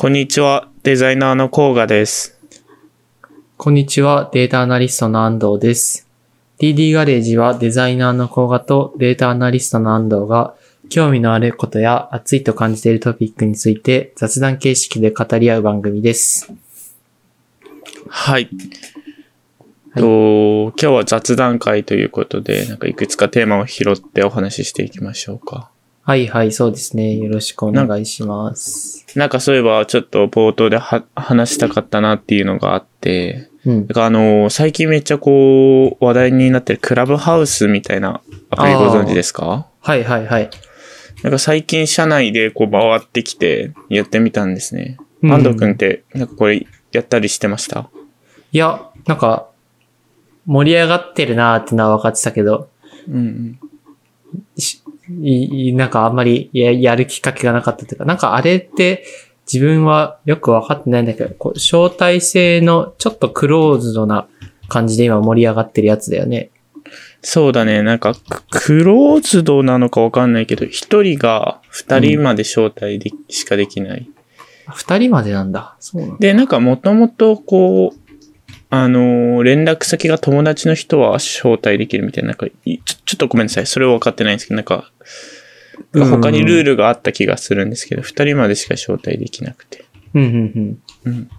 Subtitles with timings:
[0.00, 2.38] こんにちは、デザイナーのコーガです。
[3.56, 6.06] こんにちは、データアナリストの安藤です。
[6.60, 10.54] DD ガレージはデザイナーの甲賀とデータアナリストの安藤が
[10.88, 16.52] 興味のあることや熱いと感じているトピックについて雑談形式で語り合う番組です。
[18.08, 18.48] はい。
[19.96, 25.72] と今日は雑談会ということで、なんかいくつかテーマを拾ってお話ししていきましょうか。
[26.08, 27.16] はいはい、そうですね。
[27.18, 29.04] よろしくお願いします。
[29.14, 33.92] なんかそういえばちょっと冒頭では話したかったなっていうのがあって、うんだ。
[33.92, 39.66] からあの、最近めっちゃこう話題になってるクラブハウスみたいなアプリご存知ですか？
[39.82, 40.48] はいはいはい。
[41.24, 44.96] なんか最近社内でこう回ってきてやってみたんですね。
[45.22, 47.90] うん安藤くんってなんかこれやったりしてました？
[48.52, 49.50] いや、なんか、
[50.46, 52.70] 盛り上がってるなーってのは分かってたけど、
[53.06, 53.60] うん
[55.10, 59.04] いいなんかあんまりややるきっかけがなかったというか、なんかあれって
[59.52, 64.28] 自分はよくわかってないんだけど、こう招待制のちょっとクローズドな
[64.68, 66.50] 感じで今盛り上がってるやつだよね。
[67.22, 67.82] そうだね。
[67.82, 74.08] なんか、ククローズドなのかわかんないけど、一人が二人まで招待で、しかできない。
[74.68, 75.76] 二人までなんだ。
[75.80, 76.16] そうなんだ。
[76.20, 77.98] で、なんかもともとこう、
[78.70, 83.66] あのー連絡先が友達の人は招待できるみたいな、なんかいちょ、ちょっとごめんなさい。
[83.66, 84.97] それは分かってないんですけど、なんか、うん
[85.92, 89.84] 他にルールがあった気がするんですけど、二人までしか招待できなくて。
[90.14, 91.30] うんうんうん。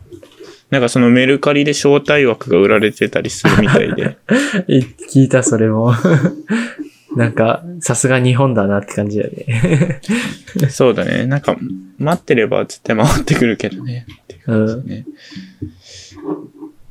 [0.70, 4.18] なんかそのメルカリで招待枠が売られてたりするみたいで。
[4.70, 4.80] え
[5.12, 5.94] 聞いた、それも。
[7.16, 10.00] なんか、さすが日本だなって感じだよね。
[10.70, 11.26] そうだね。
[11.26, 11.58] なんか、
[11.98, 14.06] 待ってれば絶対回ってくるけどね。
[14.24, 15.06] って感じですね。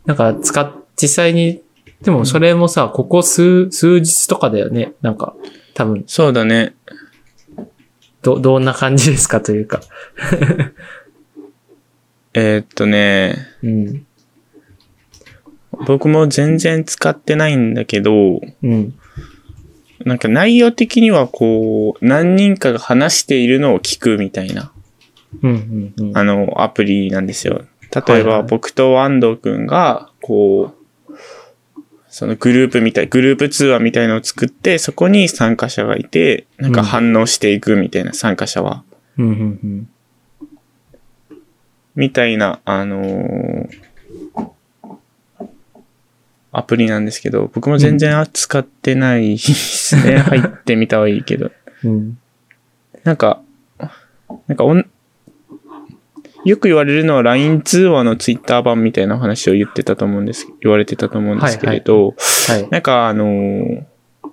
[0.07, 1.63] なんか、使っ、実際に、
[2.03, 4.93] でもそれもさ、ここ数、数日とかだよね。
[5.03, 5.35] なんか、
[5.79, 6.75] 多分、そうだね。
[8.23, 9.81] ど、どんな感じですかというか。
[12.35, 14.07] えーっとね、うん。
[15.87, 18.95] 僕も全然使ってないんだけど、うん。
[20.05, 24.73] なんか内容的にはこう、何人かが話しているのを聞くみたいな、
[25.43, 26.19] うんうんうん。
[26.19, 27.67] あの、アプリなんですよ。
[27.95, 30.78] 例えば僕と安藤くんが、こう、
[32.19, 38.83] そのグループみたい、グループ通話みたいのを作って、そこに参加者がいて、なんか反応していくみたいな、参加者は。
[39.19, 39.89] うんうん
[41.31, 41.35] うん。
[41.95, 43.69] みたいな、あのー
[46.51, 50.19] アプリなんですけど、僕も全然使ってないですね。
[50.19, 51.53] 入ってみたはいいけど。
[51.85, 52.19] うん。
[53.05, 53.41] なんか、
[54.49, 54.91] なんかおん、
[56.49, 62.15] よく言われるのは LINE 通話の Twitter 版みたいな話を言ってたと思うんです、言われてたと思うんですけれど、
[62.49, 62.69] はい。
[62.71, 63.85] なんかあのー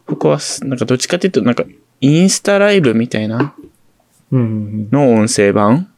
[0.08, 1.64] 僕はす、なんかどっちかっていうと、なんか
[2.02, 3.56] インスタライブみたいな。
[4.32, 5.90] の音声版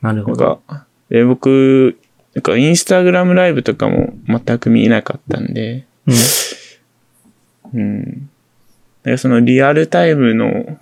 [0.00, 0.60] なるほど。
[0.66, 1.98] か、で、僕、
[2.34, 7.80] なんかインスタグラムライブとかも全く見えなかったんで、うん。
[7.80, 8.04] うん。
[8.04, 10.78] だからそのリアルタイムの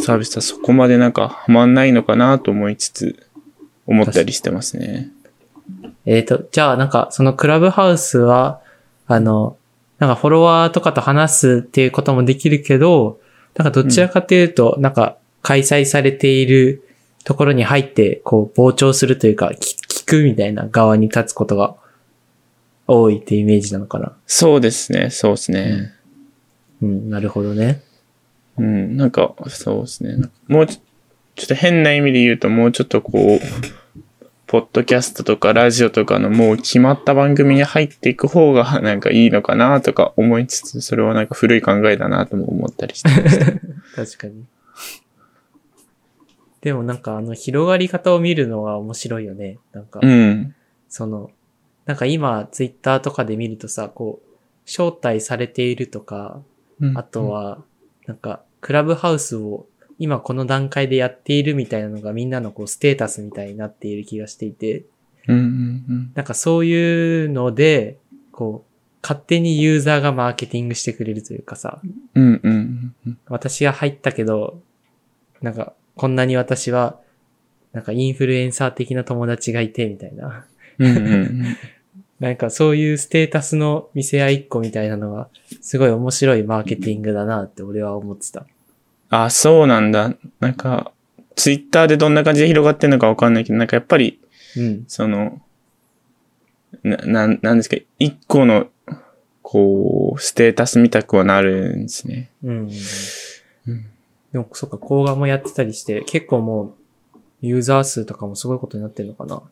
[0.00, 3.26] サービスはそこまでなんかハマんないのかなと思いつつ、
[3.86, 5.10] 思ったりしてますね。
[6.06, 8.60] えっ、と、じゃあなんか、そのクラブハウスは、
[9.06, 9.56] あの、
[9.98, 13.20] なんかフォロワーとかと話すっていうこともできるけど、
[13.56, 16.82] なんかどちらかというと、なんか開催されている
[17.24, 21.74] ところに入って、こう、傍聴するというか、聞聞くみたいな側に立つことが
[22.86, 24.16] 多いってイメージなのかな。
[24.26, 25.92] そうですね、そうですね。
[26.80, 27.82] うん、なるほどね。
[28.58, 30.28] うん、なんか、そうですね。
[30.46, 30.80] もうちょ
[31.38, 33.40] ちょっと変な意味で言うと、もうちょっとこう、
[34.48, 43.44] ポッドキャストとかラジオとかのもう決まった番組に入っていく方がなんかいいのかなとか思いつつ、それはなんか古い考えだなとも思ったりしてました。
[43.94, 44.46] 確かに。
[46.60, 49.58] でもなんかあの広がり方を見るのは面白いよね。
[49.72, 50.54] なんか、うん。
[50.88, 51.30] その、
[51.84, 54.28] なんか今ツイッターとかで見るとさ、こう、
[54.66, 56.42] 招待されているとか、
[56.94, 57.62] あとは、
[58.06, 59.66] なんか、クラブハウスを
[59.98, 64.84] 今この段階でやっているみたいなのがみんなのこうステータスみたいになっている気がしていて、
[65.26, 67.98] うん、うんうんなんかそういうので、
[68.32, 68.68] こう、
[69.02, 71.80] 勝手にユーザーがマーケティングしてくれるというかさ、
[72.14, 72.22] うん。
[72.22, 74.60] うんうんうん私が入ったけど、
[75.42, 77.00] なんか、こんなに私は、
[77.72, 80.46] なんかインフルエンサー的な友達がいて、みたいな。
[80.78, 81.56] うんうんうん
[82.20, 85.28] なんかそういうステータスの見せ合いっ個みたいなのが、
[85.60, 88.44] すごい面白いマーケティングだなって俺は思ってた。
[89.10, 90.14] あ、そうなんだ。
[90.40, 90.92] なんか、
[91.36, 94.20] ツイッターでどんな感じで広がってんのかわかんないけど、なんかやっぱり、
[94.56, 94.84] うん。
[94.88, 95.40] その、
[96.82, 98.66] な、なん、なんですか、一個の、
[99.42, 102.30] こう、ステータス見たくはなるんですね。
[102.42, 102.70] うん。
[103.68, 103.86] うん
[104.32, 106.74] でも、そっか、講画もやってたりして、結構も
[107.14, 109.42] う、ユーザー数とかもすごいことになってるのかな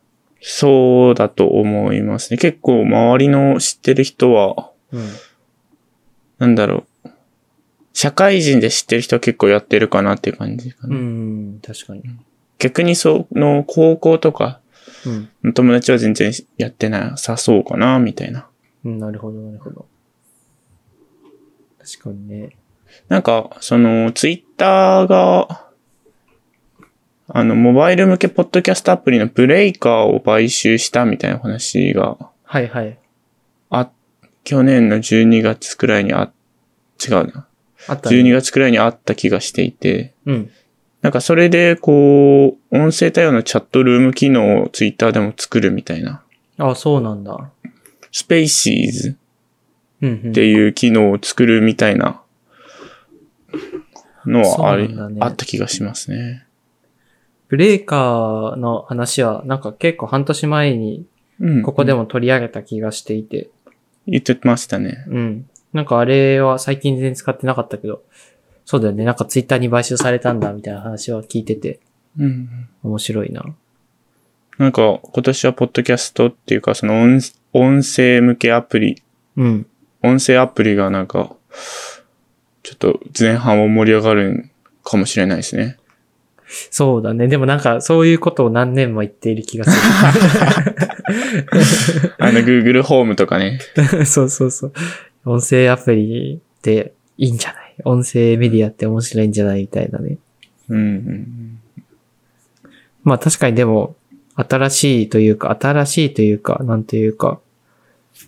[0.41, 2.39] そうだと思いますね。
[2.39, 5.09] 結構周りの知ってる人は、うん。
[6.39, 7.09] なんだろう。
[7.93, 10.97] 社会人で知ってる人は結構やってるかなっていう感じかうな。
[10.97, 12.03] ん、確かに。
[12.59, 14.61] 逆にその高校とか
[15.07, 15.29] うん。
[15.43, 18.49] の友達は全然やってなさそうかな、みたいな。
[18.85, 19.87] うん、なるほど、なるほど。
[21.85, 22.51] 確かにね。
[23.09, 25.66] なんか、その、ツイッターが、
[27.29, 32.99] あの、モバイル向けポッドキャストアプリのブレイカーを買収したみたいな話が、はいはい。
[33.71, 33.91] あ、
[34.45, 36.31] 去年の12月くらいにあ、
[37.05, 37.47] 違うな。
[37.89, 40.51] あったね12月くらいにあった気がしていて、うん。
[41.03, 46.23] なんかそれで、こう、音声対応のチャットルーム機能をツイッターでも作るみたいな。
[46.59, 47.51] あ、そうなんだ。
[48.13, 49.17] スペーシーズ。
[50.05, 52.21] っていう機能を作るみたいな
[54.27, 54.89] のはあね
[55.21, 56.46] あった気がしますね。
[57.49, 61.07] ブレイカーの話は、なんか結構半年前に、
[61.41, 61.63] うん。
[61.63, 63.51] ここでも取り上げた気がしていて、
[64.07, 65.05] 言ってましたね。
[65.09, 65.51] うん。
[65.73, 68.03] なんかあれは最近全然使ってなかったけど、
[68.65, 69.05] そうだよね。
[69.05, 71.81] なんかツイッターに買収されたんだみたいな話は聞いてて、
[72.19, 72.69] うん。
[72.83, 73.45] 面白いな。
[74.59, 77.21] なんか今年はポッドキャストっていうかその音
[77.53, 79.03] 音声向けアプリ、
[79.37, 79.67] うん。
[80.03, 81.35] 音声アプリがなんか、
[82.63, 84.51] ちょっと前半を盛り上がる
[84.83, 85.79] かもしれないですね。
[86.49, 87.27] そうだね。
[87.29, 89.71] でもなんかそういうことを何年も言っている気がす
[92.19, 93.59] あの Google ホームとかね。
[93.93, 94.07] る。
[94.07, 94.73] そうそうそう。
[95.25, 97.75] 音声アプリっていいんじゃない？
[97.85, 100.19] 音声メディアって面白いんじゃないみたいなね。
[100.69, 101.59] うんうん。
[103.05, 103.95] まあ確かにでも、
[104.37, 107.41] 新しいというか、新しいというか、なんというか、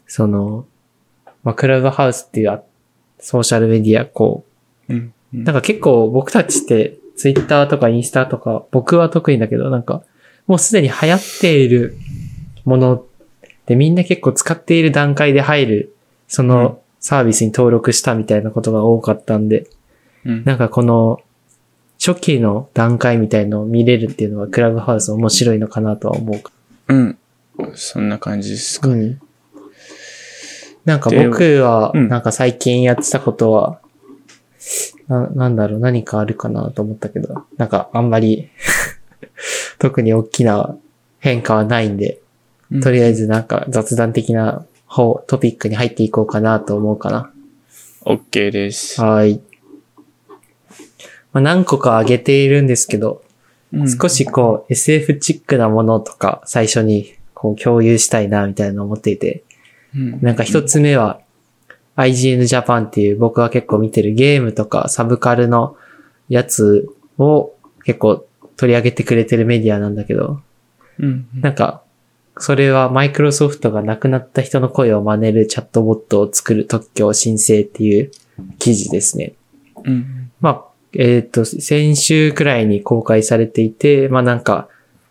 [0.06, 0.66] その、
[1.44, 2.62] まあクラブハウスっていうあ
[3.18, 4.44] ソーシャルメディア、こ
[4.88, 5.12] うん。
[5.34, 10.04] う、なんか結構僕たちって、ツイッターとかインスタとか、僕は得意だけど、なんか、
[10.46, 11.96] もうすでに流行っている
[12.64, 13.04] もの
[13.66, 15.96] で、みんな結構使っている段階で入る、
[16.28, 19.66] そのサービスに登録したみたいなことが多かったんで、
[20.24, 20.44] うん。
[20.44, 21.20] なんかこの、
[21.98, 26.52] 初期の段階みたいのを見れるっていうのはクラブハウス面白いのかなとは思うか。
[26.86, 27.18] うん。
[27.74, 28.88] そんな感じですか。
[28.88, 29.20] うん。
[30.84, 33.80] なんか僕は、うんなんか最近やってたことは、
[35.08, 38.50] な、なんだろう、何かあるかなと思ったけど、なんかあんまり、
[39.78, 40.76] 特に大きな
[41.18, 42.20] 変化はないんで、
[42.70, 47.32] うんとりあえずなんか雑談的な方、トピックに入っていこうかなと思うかな。
[48.04, 49.00] OK です。
[49.00, 49.40] はい。
[51.32, 53.22] まあ、何個か挙げているんですけど、
[53.72, 59.44] うん少しこう SF チックなものとか最初にこう共有したいなみたいなのを思っていて、
[59.94, 61.20] うんなんか一つ目は
[61.98, 65.76] IGN Japan っていう僕が結構見てるゲームとかサブカルの
[66.28, 67.52] やつを
[67.84, 70.40] 結構取り上げてくれてるメディアなんだけど、
[70.98, 71.28] うん。
[71.34, 71.82] なんか
[72.38, 78.10] それはマイクロソフトが亡くなった人の声を真似るチャットボットを作る特許申請っていう
[78.58, 79.32] 記事ですね。
[79.84, 80.30] うん。
[80.40, 84.68] まあ、えっ、と、先週くらいに公開されていて、まあなんか、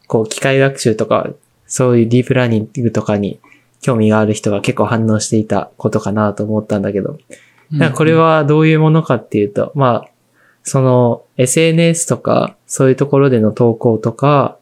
[0.08, 1.30] こう、機械学習とか、
[1.68, 3.40] そういうディープラーニングとかに
[3.82, 7.18] 興味がある人が結構反応していたことかなと思ったんだけど、
[7.72, 10.10] なんかこれはどういうものかっていうと、まあ、
[10.64, 14.58] その SNS とか、そういうところでの投稿とか、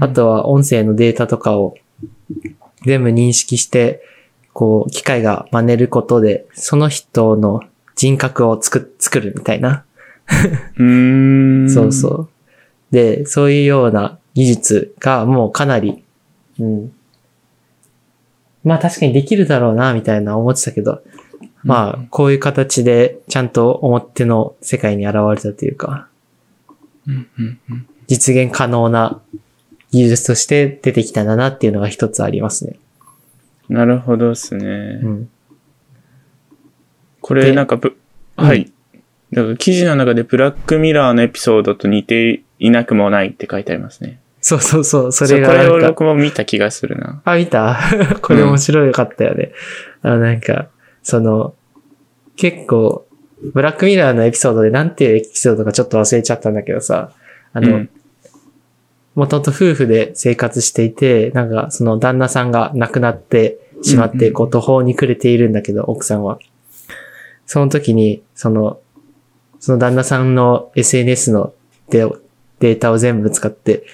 [0.00, 1.76] あとは音声のデータとかを
[2.84, 4.02] 全部認識して、
[4.52, 7.60] こう、機械が真似ることで、その人の
[7.96, 9.84] 人格を作作るみたいな。
[10.78, 11.70] うーん。
[11.70, 12.28] そうそう。
[12.90, 16.04] で、そういうような技術がもうかなり、
[16.58, 16.92] うん。
[18.64, 21.02] まあ確かにできるだろうな、みたいな思ってたけど、
[21.62, 26.08] まあ、こういう形でちゃんと表の世界に現れたというか。
[28.06, 29.20] 実現可能な
[29.90, 32.78] 技術として出てきたんだなっていうのが一つありますね。
[33.68, 35.00] なるほどですね。
[35.02, 35.30] うん。
[37.20, 37.96] これでなんかぶ、
[38.36, 38.70] うんはい。
[39.32, 44.20] だから記事の中でブラックミラーのエピソードと似ていなくもないって書いてありますね。
[44.46, 47.22] そうそうそう、それがなんか、僕も見た気がするな。
[47.24, 47.78] あ、見た？
[48.20, 49.52] これ面白かったよね。
[50.02, 50.68] あの、なんか、
[51.02, 51.54] その、
[52.36, 53.06] 結構、
[53.54, 57.12] ブラックミラーのエピソードでなんていうエピソードかちょっと忘れちゃったんだけどさ、
[57.54, 57.90] あの、うん
[59.14, 66.40] もともと夫婦で生活していて、なんかその旦那さんが亡くなってしまって、うんうんこう途方に暮れているんだけど、奥さんは。
[67.46, 68.80] その時に、その、
[69.60, 71.54] その旦那さんの SNS の
[71.90, 72.04] デ
[72.58, 73.84] データを全部使って、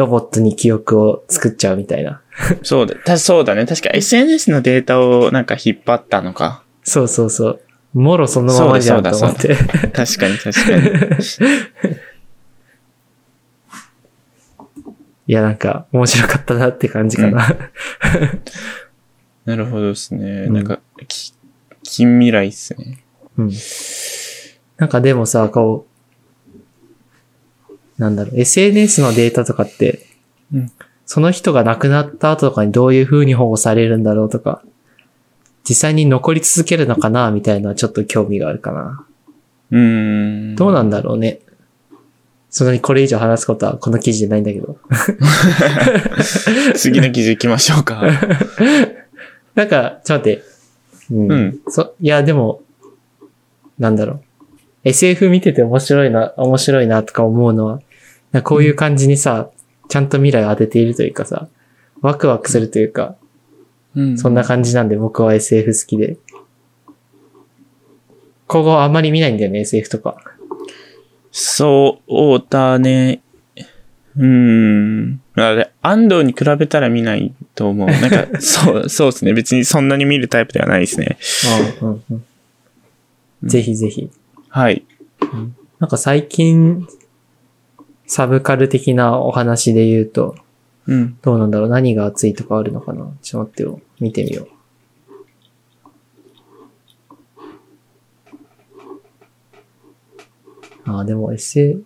[0.00, 2.22] ロボットに記憶を作っちゃうみたいな。
[2.62, 3.66] そうだ、たそうだね。
[3.66, 6.64] 確か SNS のデータをなんか引っ張ったのか。
[6.82, 7.60] そうそうそう。
[7.92, 9.54] もろそのままじゃんと思って。
[9.92, 10.90] 確かに確かに。
[15.26, 17.56] いや、なんか、面白かったなって感じかな。
[19.44, 20.46] なるほどですね。
[20.48, 21.34] うんなんか、き
[21.82, 23.04] 近未来っすね。
[23.36, 23.50] うん。
[24.78, 25.89] なんかでもさ、こう、
[28.00, 30.00] なんだろう、SNS のデータとかって、
[30.52, 30.72] うん
[31.06, 34.62] その人が亡くなった後とかにどういう風に保護されるんだろうとか、
[35.68, 39.04] 実際に残り続けるのかな、みたいなちょっと興味があるかな。
[39.72, 40.54] うーん。
[40.54, 41.40] どうなんだろうね。
[42.48, 44.78] そんなにこれ以上話すことはこの記事でないんだけど。
[46.78, 48.04] 次の記事行きましょうか。
[49.56, 50.42] なんか、ちょっと待って。
[51.10, 51.32] うん。
[51.32, 52.62] うんそ、いや、でも、
[53.80, 54.20] なんだろう。
[54.84, 57.80] SF 見てて面白いな、面白いなとか思うのは、
[58.42, 59.50] こういう感じにさ、
[59.88, 61.48] ちゃんと未来を当てているというかさ、
[62.00, 63.16] ワクワクするというか、
[63.96, 66.16] うんそんな感じなんで僕は SF 好きで。
[68.46, 70.16] 今後あんまり見ないんだよね、SF とか。
[71.32, 73.20] そうだね。
[74.16, 75.20] うーん。
[75.34, 77.88] あれ、安藤に比べたら見ないと思う。
[77.88, 79.32] なんか、 そう、そうですね。
[79.32, 81.18] 別にそんなに見るタイプではないですね。
[81.80, 82.24] うんうんうん
[83.42, 84.10] ぜひぜひ。
[84.50, 84.84] はい。
[85.78, 86.86] なんか最近、
[88.10, 90.34] サブカル的なお話で言うと、
[90.88, 91.16] うん。
[91.22, 91.68] どうなんだろう？
[91.68, 93.08] 何が熱いとかあるのかな？
[93.22, 93.80] ちょっと待ってよ。
[94.00, 94.48] 見てみよ
[100.84, 100.90] う。
[100.90, 101.84] ああ、でも S、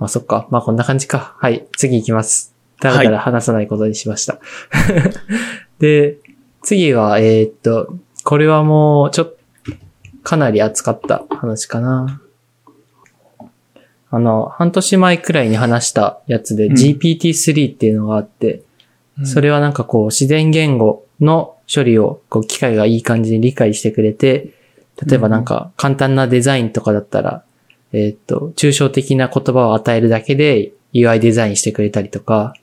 [0.00, 0.48] あ、そっか。
[0.50, 1.36] まあこんな感じか。
[1.38, 1.68] はい。
[1.76, 2.52] 次行きます。
[2.80, 4.40] だらだら話さないことにしました。
[5.78, 6.18] で、
[6.62, 9.38] 次は、えーっと、これはもう、ちょっと、
[10.24, 12.20] かなり熱かった話かな。
[14.14, 18.62] あの、半年前くらいに話したやつで、うん GPT-3 っていうのがあって、
[19.24, 24.50] それはなんかこう、自然言語の処理を、こう、機械がいい感じに理解してくれて、
[25.04, 27.42] 例えばなんか、簡単なデザインとかだったら、
[27.92, 32.54] えーっと、抽象的な言葉を与えるだけで UI デザインしてくれたりとか、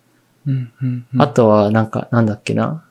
[0.47, 0.71] うん。
[0.81, 1.05] うん。
[1.13, 2.85] うんあとはなんか、なんだっけな。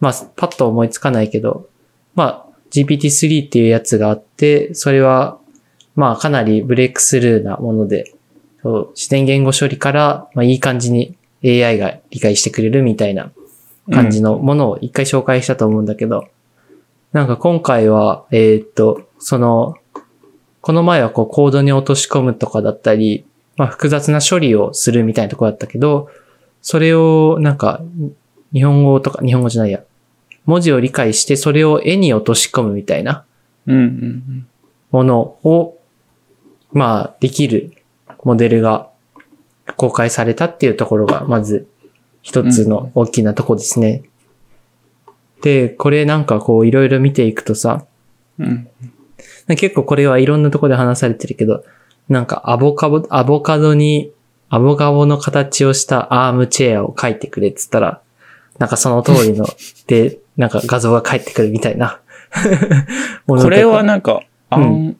[0.00, 1.68] まあ、パッと思いつかないけど、
[2.16, 5.38] まあ、GPT-3 っていうやつがあって、それは、
[5.94, 8.12] まあ、かなりブレイクスルーなもので、
[8.94, 13.32] 自然言語処理から、まあ、いい感じに AI が理解してくれるみたいな
[13.90, 16.28] 感じのものを一回紹介したと思うんだけど、
[17.12, 19.76] なんか今回は、えーっと、その、
[20.60, 26.08] この前はこうコードに落とし込むとかだったり、まあ複雑な処理をするみたいなところだったけど、
[26.62, 27.82] それをなんか
[28.52, 29.82] 日本語とか、日本語じゃないや、
[30.46, 33.24] 文字を理解してそれを絵に落とし込むみたいな
[33.66, 33.76] うん。
[33.76, 34.46] うん。
[34.90, 35.78] ものを、
[36.72, 37.72] まあできる
[38.24, 38.88] モデルが
[39.76, 41.68] 公開されたっていうところが、まず
[42.22, 44.02] 一つの大きなとこですね。
[45.42, 47.84] で、これなんかこういろいろ見ていくとさ、
[48.38, 48.68] うん。
[49.48, 51.64] 結構これはいろんなところで話されてるけど、
[52.08, 54.12] なんかアボカド、アボカドに、
[54.48, 58.02] アボカドの形をしたアームチェアを描いてくれっつったら、
[58.58, 59.46] なんかその通りの、
[59.86, 62.00] で、なんか画像が返ってくるみたいな。
[63.26, 64.94] これはなんか、アうー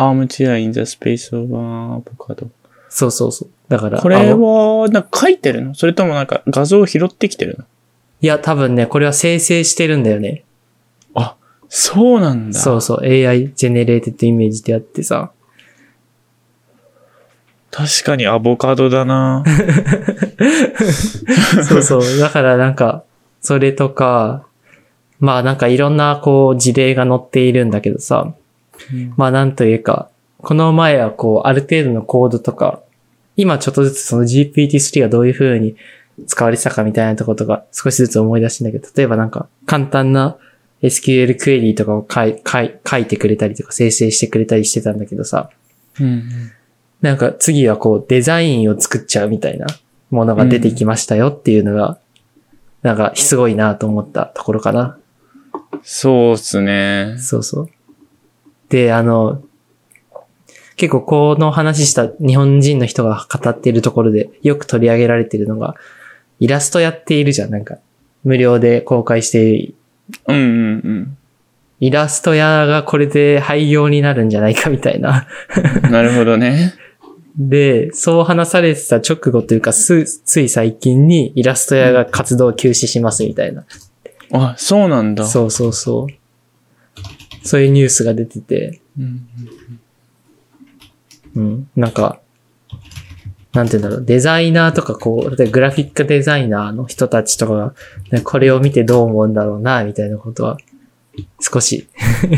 [0.00, 2.48] ム、アームチェア in the space of an avocado。
[2.88, 3.48] そうそうそう。
[3.68, 5.74] だから、これは、なんか書いてるの？
[5.74, 7.64] それともなんか画像を拾ってきてるの？
[8.20, 10.44] いや、多分ね、これは生成してるんだよね。
[11.14, 11.36] あ、
[11.68, 12.58] そうなんだ。
[12.58, 13.00] そうそう。
[13.02, 15.30] AI generated image であってさ。
[17.70, 19.44] 確かにアボカドだな
[21.68, 22.18] そうそう。
[22.18, 23.04] だからなんか、
[23.40, 24.44] それとか、
[25.20, 28.34] まあなんかいろんなこう事例が載っているんだけどさ。
[29.16, 32.80] まあなんというか、この前はこう、ある程度のコードとか、
[33.36, 35.76] 今ちょっとずつその GPT-3 がどういう風に
[36.26, 40.36] 使われてたかみたいなところとか少しずつ思い出してんだけど、例えばなんか簡単な
[40.82, 45.50] SQL クエリとかを書い書い書いてくれたりとか生成してくれたりしてたんだけどさ、
[45.98, 46.52] うん。
[47.00, 49.66] なんか次はこうデザインを作っちゃうみたいな
[50.10, 51.98] ものが出てきましたよっていうのが、
[52.82, 54.98] なんかすごいなと思ったところかな。
[55.82, 57.16] そうっすね。
[57.18, 57.70] そうそう。
[58.70, 59.42] で、あの、
[60.76, 65.74] 結構この話した日本人の人が語っているところでよく取り上げられているのが、
[66.38, 67.76] イラストやっているじゃん、なんか。
[68.24, 69.74] 無料で公開している
[70.26, 71.16] うんうんうん。
[71.80, 75.26] イラスト屋がこれで廃業になるんじゃないかみたいな。
[75.90, 76.74] なるほどね。
[77.38, 83.64] で、そう話されてた直後というか、す、つい最近にイラスト屋が活動を休止しますみたいな。
[84.32, 85.24] あ、そうなんだ。
[85.24, 86.19] そうそうそう。
[87.42, 89.28] そういうニュースが出てて、うん。
[91.34, 91.70] うん。
[91.76, 92.20] なんか、
[93.52, 97.74] なんて言うんだろう、デザイナーとかこう、例えばグラフィックデザイナーの人たちとかが、
[98.12, 100.58] ねこれを見てどう思うんだろうな、みたいなことは、
[101.40, 101.88] 少し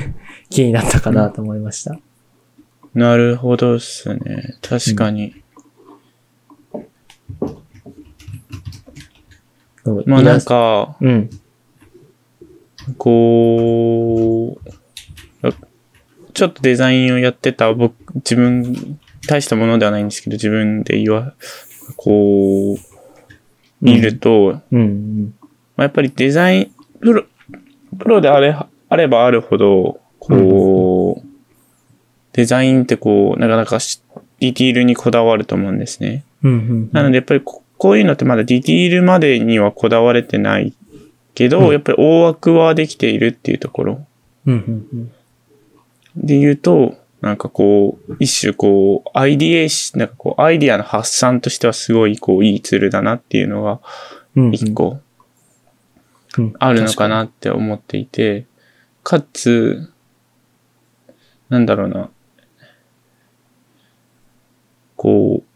[0.49, 1.99] 気になったかなと思いました。
[2.95, 4.57] なるほどっすね。
[4.63, 5.43] 確かに。
[10.07, 11.31] まあなん、か、うん。
[12.97, 14.71] こう、
[16.35, 18.99] ちょっとデザインをやってた僕、自分、
[19.29, 21.35] 大したものではないんですけど、自分で言わ、
[21.97, 22.77] こう、
[23.81, 25.35] 見ると、うんうん。
[25.77, 27.25] まあ、やっぱりデザイン、プロ、
[27.99, 28.57] プロであれ、
[28.89, 31.29] あればあるほど、こう、
[32.33, 34.03] デザインってこう、なかなかし
[34.43, 36.25] ディティールにこだわると思うんですね。
[36.43, 36.91] うんうん。
[36.93, 40.75] なのでやっぱりここういうのってまだディティールまでにはこだわれてない
[41.35, 44.07] けど、うんやっぱり大枠はできているっていうところ
[44.47, 45.13] うんうんうん。
[46.17, 53.81] で言うと、なんかこう、一種こう、アイディエーシなんかこう、アイディアの発散としてはすごいこう、いいツールだなっていうのが、
[54.53, 54.99] 一個
[56.39, 56.55] うん。
[56.59, 58.47] あるのかなって思っていて、
[59.05, 59.93] かつ、
[61.49, 62.11] なんだろうな、
[64.97, 65.53] こう、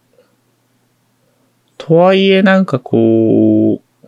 [1.78, 4.06] とはいえなんかこう、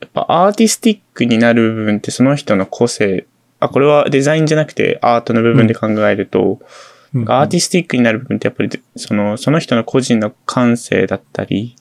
[0.00, 3.26] やっぱアーティスティックになる部分ってその人の個性、
[3.60, 7.22] あ、これはデザインじゃなくてアートの部分で考えると、うん。
[7.22, 11.76] うんアーティスティックになる部分ってやっぱりその、その人の個人の感性だったり、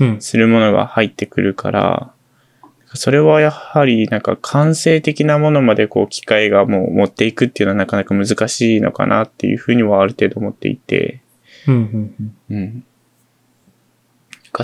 [0.00, 0.20] うん。
[0.22, 2.12] するものが入ってくるから、
[2.94, 11.20] それはやはりなんか感性的なものまでこう機械がもう持っていくっていうのはなかなか難しいのかなっていうふうにはある程度思っていて、
[11.66, 12.84] うんうん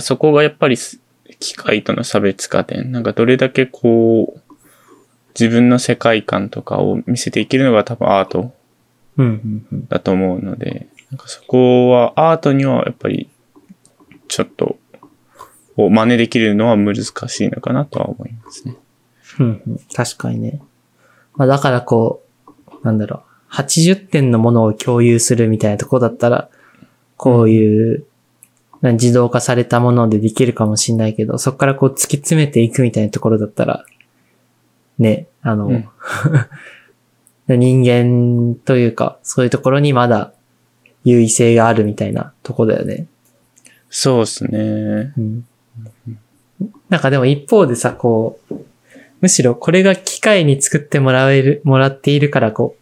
[0.01, 0.99] そこがやっぱりす
[1.39, 4.41] 機械との差別化点、なんかどれだけこう
[5.37, 8.53] 自分の世界観とかを見せていけるのが多分アート
[9.17, 9.87] うんうんうん。
[9.87, 13.29] だと思うので、なんかそこはアートにはやっぱり
[14.27, 14.77] ちょっと
[15.75, 18.75] こう真似できるのは難しいのかなとは思いますね。
[19.39, 19.79] うんうん。
[19.93, 20.61] 確かにね。
[21.35, 26.49] まあだからこう、なんだろう、80点のものを共有するみたいなとこだったら、
[27.17, 28.05] こういう、
[28.81, 33.85] な自動化されたものでできるかもしれないけど、そこからこう突き詰めていくみたいなところだったら、
[34.99, 35.85] ね、あの、うん
[37.47, 40.33] 人間というか、そういうところにまだ
[41.03, 43.05] 優位性があるみたいなとこだよね。
[43.91, 45.13] そうですね。
[45.15, 45.45] うん
[46.89, 48.55] なんかでも一方でさ、こう、
[49.21, 52.75] むしろこれが機械に作ってもらえる、もらっているからこ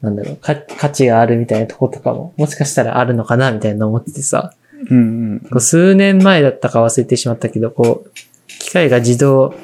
[0.00, 4.54] う、なんだろう、か価値があるみたいなとことかも、もしかしたらあるのかなみたいなの思っててさ、
[4.90, 5.40] うんうん。
[5.40, 8.10] こう数年前だったか忘れてしまったけど、こう、
[8.46, 9.54] 機械が自動、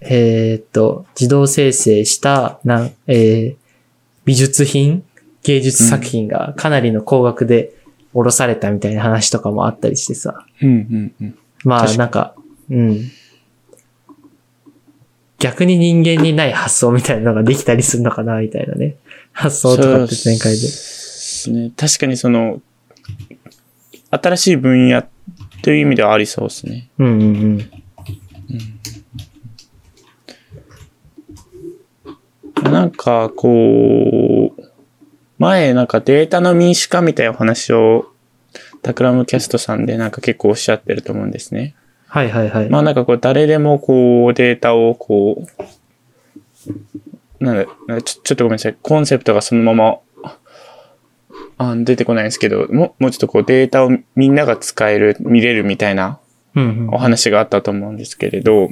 [0.00, 3.66] えーっと、自動生成した、なん、えー
[4.26, 5.04] 美術品
[5.44, 7.72] 芸術作品がかなりの高額で
[8.12, 11.38] 下ろされたみたいな話とかもあったりしてさ、うんうんうん。
[11.64, 12.34] まあ、なんか、
[12.68, 13.10] うん。
[15.38, 18.96] 逆に人間にない発想みたいなのができたりするのかな、みたいなね。
[19.32, 20.60] 発想とかって前回で。
[20.62, 21.70] ですね。
[21.76, 22.60] 確かにその、
[24.10, 25.04] 新しい分野
[25.62, 26.88] という意味ではありそうですね。
[26.98, 27.70] うんうんうん。
[32.68, 34.62] なんか、こう、
[35.38, 38.06] 前なんかデータの民主化みたいなお話を、
[38.82, 41.74] タクラムキャストさんでなんか結構おっしゃってると思うんですね。
[42.06, 42.70] はいはいはい。
[42.70, 45.44] まあなんかこう誰でもこうデータをこ
[47.40, 48.76] う、なんだ、なんかちょちょっとごめんなさい。
[48.80, 49.98] コンセプトがそのまま、
[51.58, 56.18] あ出てこないんですけど、ももうちょっとこうデータをみんなが使える、見れるみたいな
[56.54, 58.68] うんお話があったと思うんですけれど、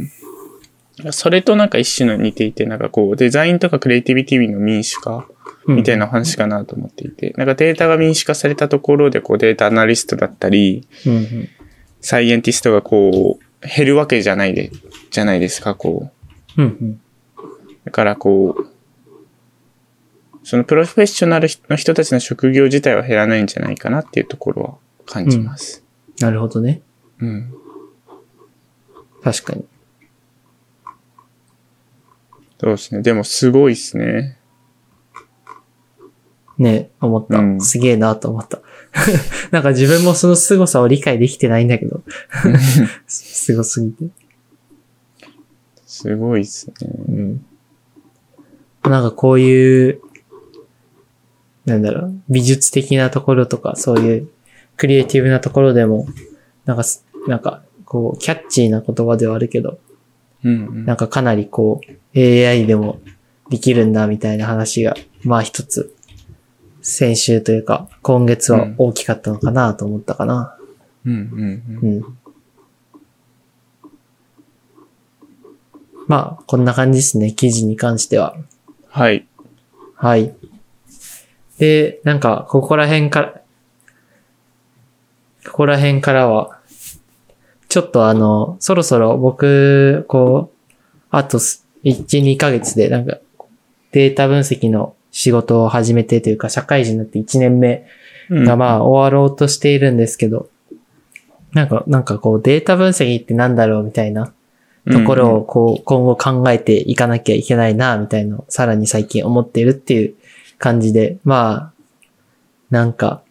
[1.11, 5.27] それとなんか一種の似ていて、なんかこうデザインとかクリエイティビティの民主化
[5.67, 5.77] うん。
[5.77, 11.49] みたいな話かなと思っていて、なんかデータが民主化されたところでこうデータアナリストだったり、うんうん。
[12.01, 14.71] サイエンティストがこう減るわけじゃないで、
[15.11, 16.11] じゃないですか、こ
[16.57, 16.63] う。
[16.63, 17.01] うんうん。
[17.85, 18.67] だからこう、
[20.43, 24.75] そのプロフェッショナルの人たちの職業自体は減らないんじゃないかなっていうところは
[25.07, 25.83] 感じます。
[26.21, 26.83] なるほどね。
[27.19, 27.55] うん。
[29.23, 29.65] 確かに。
[32.65, 33.03] そうですね。
[33.03, 34.39] でもすごいですね。
[36.57, 37.39] ね、思った。
[37.39, 38.63] うんすげえなと思った。
[39.51, 42.03] なんか自分もその凄さを理解できてないんだけど。
[43.07, 44.07] すごすぎて。
[45.85, 46.75] すごいですね。
[47.09, 47.45] うん。
[48.85, 50.01] なんかこういう、
[51.67, 54.29] なんだろう、美術的なところとか、そういう
[54.79, 56.07] クリエイティブなところでも、
[56.65, 59.79] なんかす、なんか、こう、キャッチーな言葉ではあるけど、
[60.45, 60.85] うん、うん。
[60.85, 61.81] なんかかなりこ
[62.15, 63.01] う、AI でも
[63.51, 65.95] できるんだみたいな話が、まあ一つ、
[66.83, 70.57] 先週というか、今月は大きかったのかなと思ったかな。
[71.07, 71.97] うん、うん、うん。
[71.97, 72.19] うん。
[76.07, 78.37] まあ、こんな感じですね、記事に関しては。
[78.89, 79.27] はい。
[79.95, 80.35] はい。
[81.59, 83.41] で、なんか、ここら辺から、
[85.47, 86.61] ここら辺からは、
[87.75, 90.77] ちょっとあの、そろそろ僕、こう、
[91.11, 93.19] あとす1、2ヶ月でなんか、
[93.91, 97.85] データ分析の仕事を始めてというか、社会人になって1年目
[98.31, 98.45] うん。
[98.45, 100.49] がまあ終わろうとしているんですけど、
[101.51, 104.33] なんか、なんかこうデータ分析ってなんだろうみたいな
[104.93, 110.15] ところをこう今後考えていかなきゃいけないな、みたいなさらに最近思っているっていう
[110.59, 111.73] 感じで、まあ、
[112.71, 113.25] なんか、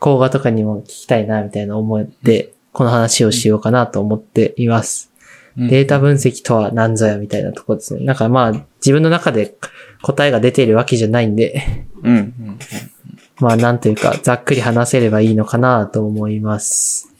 [0.00, 5.10] 講話とかにも聞きたいな、みたいな思って、この話をしようかなと思っています。
[5.56, 8.04] うんデータ分析とは何ぞやみたいなところですね。
[8.04, 9.56] なんかまあ、自分の中で
[10.02, 11.64] 答えが出ているわけじゃないんで、
[12.02, 12.58] うんうん。
[13.40, 17.10] まあなんというか、ざっくり話せればいいのかなと思います。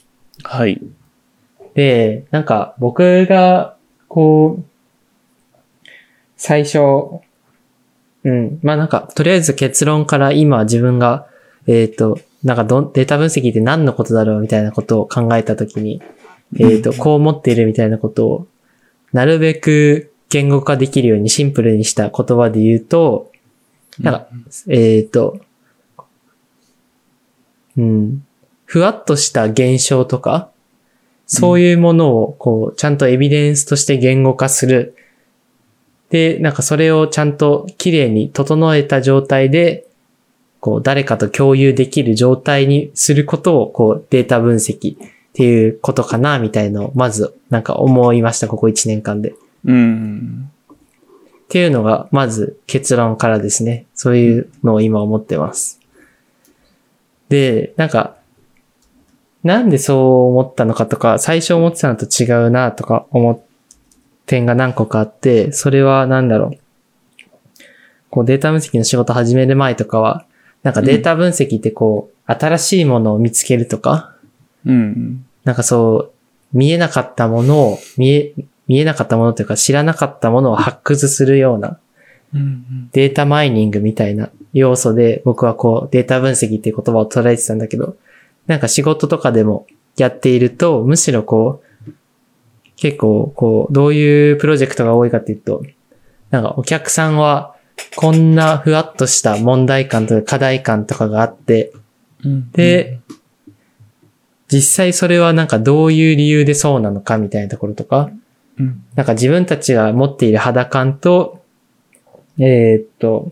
[0.43, 0.79] はい。
[1.73, 3.75] で、なんか僕が、
[4.07, 4.63] こう、
[6.35, 6.77] 最初、
[8.23, 11.25] うん、まあなんか、とりあえず結論から今自分が、
[11.65, 16.01] えっ、と、なんかどんデータ分析って何のことだろうみたいなことを考えたときに、
[16.59, 18.47] えっ、と、こう思っているみたいなことを、
[19.11, 23.31] なるべく言語化できるようにシンプルにした言葉で言うと、
[23.99, 24.27] なんか、
[24.67, 25.39] えっ、と、
[27.77, 28.25] うん、
[28.65, 30.49] ふわっとした現象とか、
[31.25, 34.95] そういうものを、こう、ちゃんとエビデンスとして言語化する。
[36.09, 39.85] で、なんかそれをちゃんと綺麗に整えた状態で、
[40.67, 44.99] こう、誰かと共有できる状態にすることを、こう、データ分析っ
[45.31, 49.33] ていうことかな、みたいのを、まず、なんか思いました、ここ1年間で。
[49.63, 50.51] うん。
[50.73, 53.85] っていうのが、まず結論からですね。
[53.95, 55.79] そういうのを今思ってます。
[57.29, 58.17] で、なんか、
[59.45, 63.39] なんでそう思ったのかとか、最初思ってたのと違うなとか思っ、
[64.25, 66.59] 点が何個かあって、それはなんだろう。
[68.09, 70.26] こうデータ分析の仕事始める前とかは、
[70.63, 74.15] なんかデータ分析ってこう、新しいものを見つけるとか、
[74.65, 75.25] うん。
[75.43, 76.11] なんかそう、
[76.53, 78.33] 見えなかったものを、見え、
[78.67, 81.79] 見えなかったものというか知らなかったものを発掘するような
[82.33, 82.89] うん。
[82.91, 87.95] データマイニングみたいな要素で僕はこうデータ分析っていう言葉を捉えてたんだけど、
[88.47, 89.67] なんか仕事とかでも
[89.97, 91.91] やっていると、むしろこう、
[92.75, 95.63] 結構こう、どういうプロジェクトが多いかっていうと、
[96.29, 97.55] なんかお客さんは
[97.95, 101.71] こんなふわっとした問題感とか課題感とかがあって、
[102.51, 102.99] で、
[104.47, 108.09] 実際それはなんかどういう理由でそうなのかみたいなところとか、
[108.95, 111.43] なんか自分たちが持っている肌感と、
[112.39, 113.31] えーっと、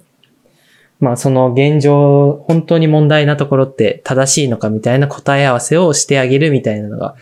[1.00, 7.16] まあその現状、本当に問題なところって正しいのかみたいな答え合わせをしてあげるみたいなのが、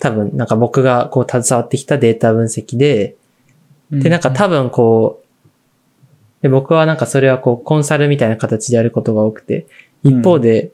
[0.00, 3.16] 多分なんか僕がこう携わってきたデータ分析で、
[3.90, 5.26] で、なんか多分こう、
[6.42, 9.66] で、僕はなんかそれはこうコンサルみたいな形でやることが多くて、
[10.02, 10.72] 一方で、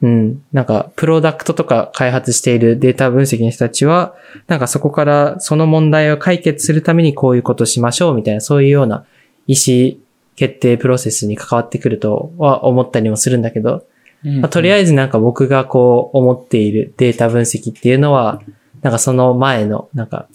[0.00, 4.14] うん、なんかプロダクトとか開発しているデータ分析の人たちは、
[4.46, 9.04] なんかそこからその問題を解決するためにこういうことしましょうみたいな、そういうような
[9.46, 9.98] 意思
[10.36, 13.86] 決定プロセスに関わってくるとは思ったりもするんだけど、
[14.24, 18.40] うん、まあ、とりあえずなんか僕がこう思っているデータ分析っていうのは、
[18.82, 20.28] なんかその前の、なんか、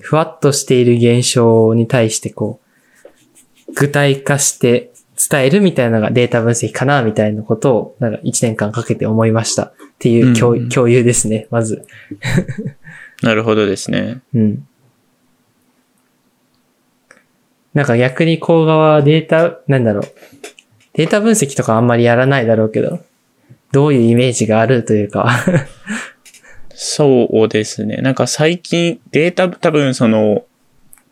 [0.00, 2.65] ふわっとしている現象に対してこう、
[3.74, 4.92] 具体化して
[5.30, 11.86] 伝えるみたいなのがデータ分析かな、みたいなことを、なんか1年間かけて思いましたっていう共,、うんうん共有ですね、まず。
[13.22, 14.20] なるほどですね。
[14.34, 14.68] うん。
[17.72, 20.04] なんか逆にこう側はデータ、なんだろう。
[20.94, 23.00] データ分析とかあんまりやらないだろうけど、
[23.72, 25.30] どういうイメージがあるというか。
[26.74, 27.96] そうですね。
[27.96, 30.44] なんか最近データ、多分その、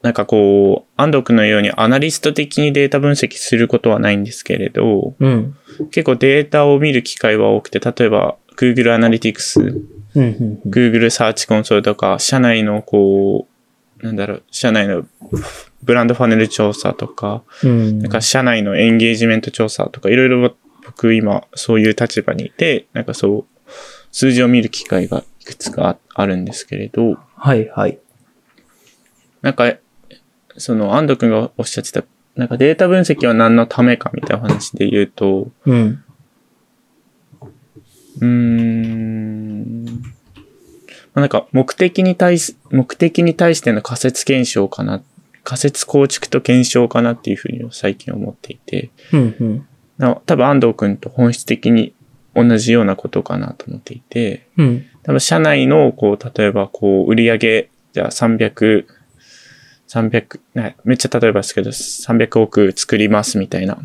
[0.04, 5.56] なんかこう、安藤君のようにアナリスト的にデータ分析することはないんですけれど、うん。
[5.92, 9.82] 結構データを見る機会は多くて、例えば Google Analytics、
[10.14, 10.60] うん。
[10.66, 13.48] Google Search Console とか、社内のこ
[13.98, 15.06] う、なんだろう、社内の
[15.82, 18.00] ブランドファネル調査とか、うん。
[18.00, 23.70] なんか社内のエンゲージメント調査とか、いろいろ僕今そういう立場にいて、なんかそう、
[24.12, 27.98] 数字を見る機会がいくつかああるんですけれど、はい、はい。
[29.40, 29.72] なんか、
[30.56, 32.04] その安藤くんがおっしゃってた、
[32.36, 36.04] なんかデータ分析は何のためかみたいな話で言うと、うん。
[38.20, 39.90] うーん、ま
[41.14, 45.02] あなんか目的に対し、目的に対しての仮説検証かな、
[45.42, 49.68] 仮説構築と検証かなっていうふうに最近思っていて、うん、うん。
[49.98, 51.94] な多分安藤くんと本質的に
[52.34, 54.86] 同じようなことかなと思っていて、うん。
[55.02, 58.86] 多分社内の、こう、例えば、こう、売上じゃあ300、
[59.94, 63.78] 300、ねめっちゃ例えばですけど、300億作りますみたいな。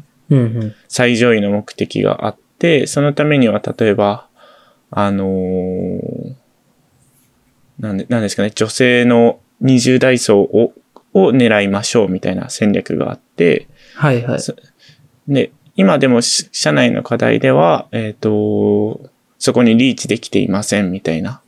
[0.88, 4.28] 最上位の目的があって、そのためには、例えば、
[4.91, 6.36] あのー
[7.80, 10.74] なんで、なんですかね、女性の20代層を、
[11.13, 14.39] を狙いましょうみたいな戦略があって、はいはい。
[14.39, 14.54] そ
[15.28, 21.41] で、今でもし社内の課題では、えっ、と、そこにリーチできていませんみたいな。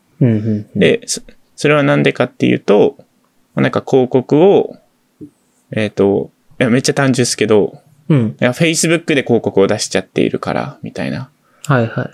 [0.75, 1.21] で、そ
[1.55, 3.10] それはなんでかっていうと、まあ
[3.55, 4.77] なんか広告を、
[5.71, 8.27] えっ、と、いやめっちゃ単純ですけど、うん。
[8.39, 11.29] いや Facebook で広告を出しちゃっているから、みたいな。
[11.65, 12.09] はいはい。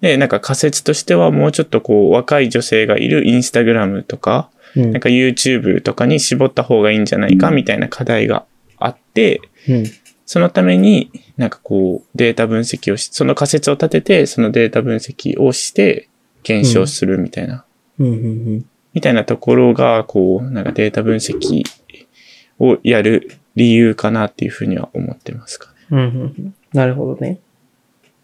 [0.00, 8.44] で、なんか仮説としてはもうちょっとこう若い女性がいるインスタグラムとか、うんなんか YouTube とかに絞った方がいいんじゃないかみたいな課題が
[8.78, 9.84] あって、うん。
[10.26, 16.08] そのためになんかこうデータ分析をし、その仮説を立てて、そのデータ分析をして
[16.42, 17.64] 検証するみたいな、
[17.98, 18.18] うんうんう
[18.56, 18.66] ん。
[18.96, 21.64] みたいなところが、こう、なんかデータ分析
[22.58, 25.74] をやる理由かなっていうふうには思ってますかね。
[25.90, 26.54] うんうんうん。
[26.72, 27.38] なるほどね。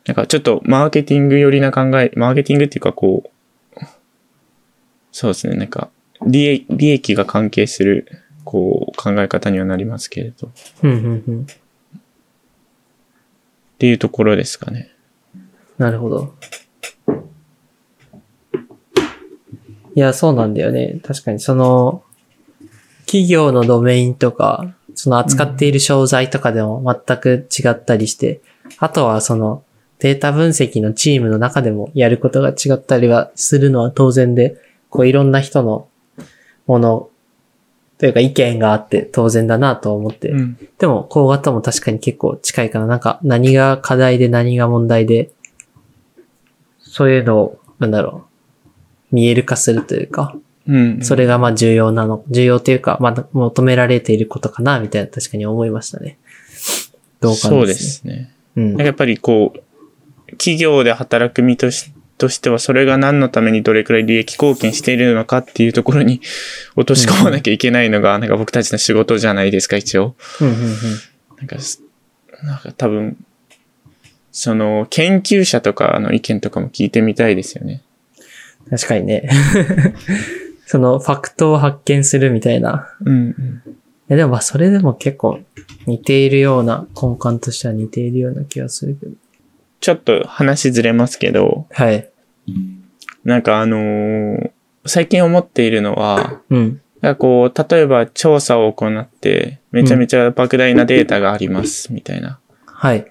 [0.07, 3.31] なんかちょっとマーケティング寄りな考え、マーケティングっていうかこ
[3.77, 3.81] う、
[5.13, 5.91] そうですね、なんか
[6.27, 8.07] 利益利益が関係する、
[8.45, 10.51] こう考え方にはなりますけれど、っ
[10.85, 11.47] うんうんうん。
[13.79, 14.91] ていうところですかね。
[15.77, 16.35] なるほど。
[19.95, 21.01] いや、そうなんだよね。
[21.03, 22.03] 確かにその、
[23.07, 28.41] 企業のドメインとか、その扱っている商材とかでも全く違ったりして、
[28.79, 29.65] あとはその
[29.99, 34.57] データ分析のチームの中でもやることが違ったりはするのは当然で、
[34.89, 35.89] こういろんな人の
[36.67, 37.11] もの
[37.99, 40.69] というか意見があって当然だなと思って、うん。
[40.79, 42.87] でも、こう型も確かに結構近いかな。
[42.87, 45.31] なんか、何が課題で何が問題で、
[46.81, 48.32] そういうのを、なんだろう、
[49.13, 51.03] 見える化するというか、うん。
[51.03, 56.19] それがまあ重要なの、重要というか、まあ求められていることかな、みたいな確かに思いましたね。
[57.21, 57.51] 同感です、ね。
[57.51, 57.75] そうで。
[57.75, 58.35] すね。
[58.57, 58.77] うん。
[58.77, 66.21] やっぱりこう、企業で働く身としとしては、それが何のためにどれくらい利益貢献しているのかっていうところに
[66.77, 70.15] 落とし込まなきゃいけないのが、なんか僕たちの仕事じゃないですか、一応。
[71.39, 71.83] なんかす、
[72.45, 73.17] なんか多分、
[74.31, 77.83] その、研究者とかの意見とかも聞いてみたいですよね。
[78.71, 79.29] 確かにね。
[80.67, 82.89] その、ファクトを発見するみたいな。
[83.05, 83.63] うん。
[83.69, 83.73] い
[84.09, 85.41] やでもまあそれでも結構
[85.87, 89.13] 似ているような、根幹としては似ているような気がするけど。
[89.81, 92.09] ちょっと話ずれますけど、はい。
[93.25, 94.51] なんかあのー
[94.85, 96.81] 最近思っているのは、うん。
[97.01, 102.41] なんかこう、例えば調査を行って、めちゃめちゃ莫大なデータがあります、みたいな。
[102.67, 103.07] はい。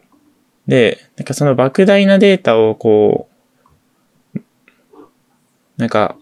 [0.67, 3.30] で、なんかその莫大なデータをこう、
[5.81, 6.15] なんか、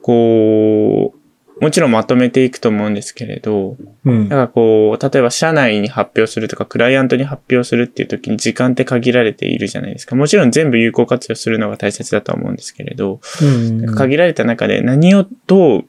[0.00, 4.30] こう、もちろんまとめていくと思うんですけれど、うん。
[4.30, 10.16] なんかこう、例えば社内に発表するとか、クライアントに発表するっていう時に時間って限られているじゃないですか。
[10.16, 15.84] もちろん全部有効活用するのが大切だとは思うんですけれど、うんなんか限られた中で何をどう、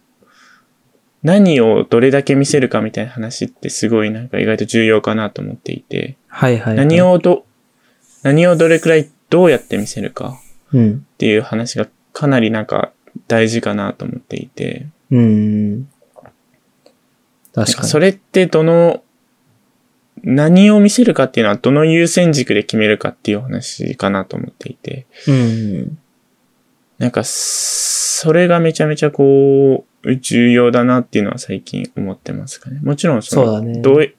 [1.24, 6.86] 何をどれだけ見せるかみたいな話ってすごいなんか意外と重要かなと思っていて、はいはいはい。
[6.86, 7.46] 何をど、
[8.24, 10.38] 何をどれくらいどうやって見せるか
[10.74, 11.06] うん。
[11.14, 12.94] っていう話がかなりなんか
[13.28, 15.88] 大事かなと思っていて、うん。
[17.54, 17.76] 確かに。
[17.76, 19.04] かそれってどの、
[20.24, 26.00] 何を見せるかっていうのはどの優先軸で決めるかっていう話かなと思っていて、うん。
[26.98, 32.80] なんか、それがめちゃめちゃこう、重要だなっていうのは最近思ってますかね。
[32.82, 34.16] もちろんその、そうだねどう、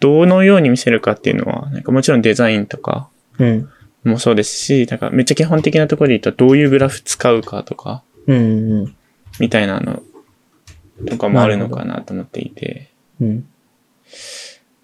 [0.00, 3.68] どのように見せるかっていうのは、なんかもちろんデザインとかうん。
[4.08, 8.96] もそうですし、なんかめっちゃ基本的なところで言うとどういうグラフ使うかとか、うん。
[9.38, 10.02] みたいなの
[11.06, 12.90] とかもあるのかなと思っていて、
[13.20, 13.48] うん。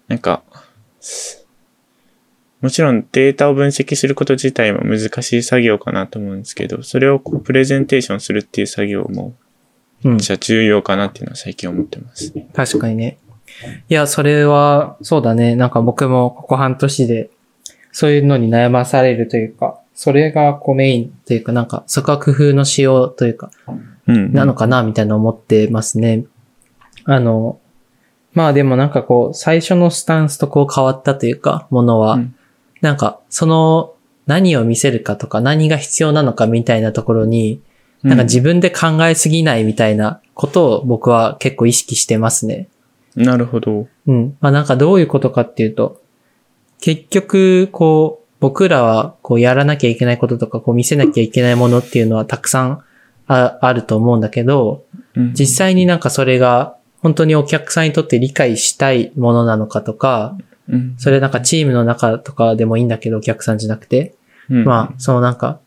[0.07, 0.43] なんか、
[0.99, 1.45] す
[2.61, 9.35] もちろんデータを分析すること自体も難しい作業かなと思うんですけど、それをこうプレゼンテーションするっていう作業も、
[10.05, 10.17] うん。
[10.17, 12.33] じゃあ重要かなっていうのは最近思ってます。
[12.53, 13.17] 確かにね。
[13.89, 15.57] いや、それは、そうだね。
[15.57, 17.31] なんか僕もここ半年で、
[17.93, 23.51] そういうのに悩まされるというか、それがこうメインというか、なんかそこは工夫のしようというか、
[24.07, 24.33] うん。
[24.33, 26.25] なのかな、みたいな思ってますね。
[27.05, 27.59] あの、
[28.33, 32.35] まあでもなんかこう、最初のスタンスとこう変わったというか、ものは、うん
[32.83, 33.95] なんか、その、
[34.27, 37.61] 何を見せるかとか、何が必要なのかみたいなところに、
[38.03, 42.67] なんか自分で考えすぎないみたいなことを僕は結構意識してますね。
[43.15, 43.87] うんなるほど。
[44.07, 44.37] うん。
[44.41, 46.01] まあなんかどういうことかっていうと、
[46.83, 52.83] 結局、こう、僕らはこうやらなきゃいけないこととか、こう見せなきゃいけないものっていうのはたくさん
[53.25, 54.83] ああると思うんだけど、
[55.15, 55.33] うん。
[55.33, 60.95] 実際になんかそれが本当にお客さんにとって理解したいものなのかとか、うん。
[60.97, 64.13] それなんかチームの中とかでもいいんだけど、お客さんじゃなくて、
[64.49, 64.65] うん。
[64.65, 65.61] まあ、そのなんか、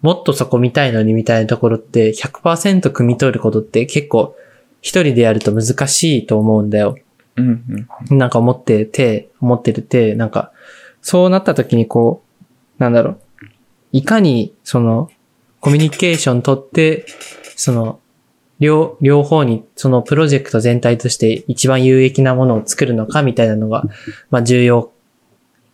[0.00, 4.36] もっとそこ見たいのにみたいなところって100%汲み取ることって結構
[4.80, 6.98] 一人でやると難しいと思うんだよ。
[7.36, 8.18] うんうん。
[8.18, 10.52] なんか思ってて、思ってるて、なんか、
[11.00, 12.22] そうなった時にこ
[12.78, 13.20] う、なんだろう。
[13.92, 15.10] いかに、その、
[15.60, 17.06] コミュニケーション取って、
[17.56, 18.00] その、
[18.60, 23.84] 両、両方に、そのプロジェクト全体として一番有益なものを作るのかみたいなのが、
[24.30, 24.92] まあ重要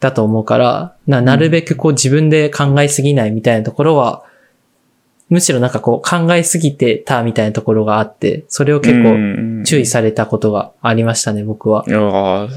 [0.01, 4.25] だと思うから、な、なるべくこう自分で考えすぎないみたいなところは、
[5.29, 11.85] むしろなんかこう考えすぎてたみたいなところがあって、それを結構注意されたことがありましたね、僕は。
[11.89, 12.49] ああ。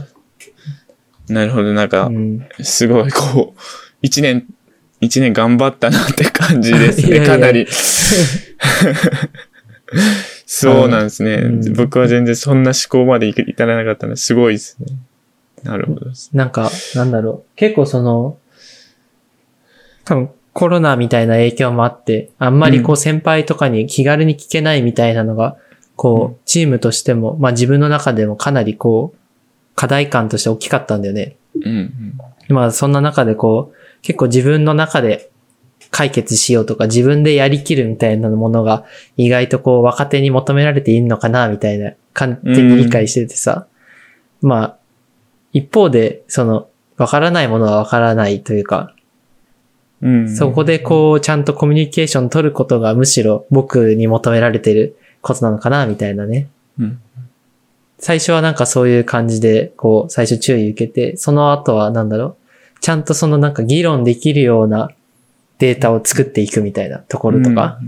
[1.32, 1.74] なるほど。
[1.74, 2.48] なんかう、ん。
[2.62, 3.60] すごい、こう、
[4.02, 4.46] 一年、
[5.00, 7.08] 一年頑張ったなって感じですね。
[7.10, 7.68] いやいやかなり。
[10.46, 14.88] そうなんですね、うん僕は全然そんな思考までい至らなかったのですごいですね。
[15.64, 16.08] なるほど。
[16.34, 17.56] なんか、なんだろう。
[17.56, 18.38] 結構その、
[20.06, 25.58] 多分コロナみたいな影響もあって、あんまりこう先輩とかに気軽に聞けないみたいなのが、
[25.96, 29.18] こう、チームとしても、まあ自分の中でもかなりこう、
[29.76, 31.38] 課題感として大きかったんだよね。
[31.56, 32.18] うん
[32.50, 32.54] うん。
[32.54, 35.32] まあそんな中でこう、結構自分の中で
[35.90, 38.86] 解決しようとか自分でやりきるみたいなものが
[39.18, 43.68] 意外とこう若手に求められているのかなみたいな勝手に理解しててさ。
[44.42, 44.78] まあ、
[45.54, 48.96] 一方でそのわからないものはわからないというか、
[50.02, 56.48] うん、そこでこうちゃんとコミュニケーション取ることがむしろ僕に求められてることなのかなみたいなね。
[56.80, 57.02] うん。
[58.00, 64.90] 最初はなんかそういう感じで、こう、最初注意受けて、その後はなんだろう、ちゃんとそのなんか議論できるような
[65.60, 67.80] データを作っていくみたいなところとか、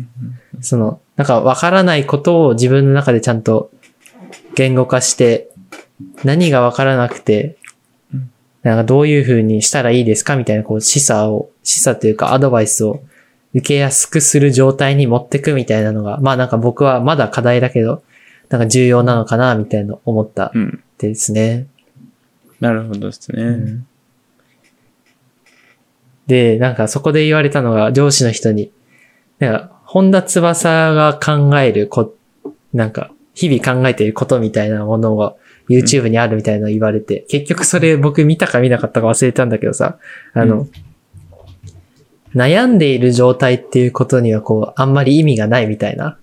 [0.62, 3.72] その、なんかわからないことを自分の中でちゃんと
[4.54, 5.50] 言語化して、
[6.24, 7.63] 何がわからなくてうん、
[8.64, 13.04] なんかどういう風にしたらいいですかみたいな、こう、示唆を、示唆というかアドバイスを
[13.54, 18.04] 受けやすくする状態に持ってくみたいなのが、まあなんか僕はまだ課題だけど、
[18.50, 20.62] なんか重要なのかな、みたいな思ったうん。
[20.62, 20.84] うん。
[20.98, 21.68] ですね。
[22.60, 23.44] なるほどですね。
[23.44, 23.88] うん
[26.28, 28.72] で、なんかそこで言われたのが上司の人に、
[29.40, 32.16] なんか、本田翼が考えるこ、
[32.74, 35.36] なんか、日々考えていることみたいなものが
[35.70, 39.98] YouTube にあるみたいなの言われて、結局それ僕見たか見なかったか忘れたんだけどさ、
[40.34, 40.70] あの、う
[42.36, 46.18] 悩んでいる状態っていうことにはこう、あんまり意味がないみたいな。